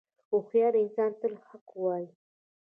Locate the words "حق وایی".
1.47-2.07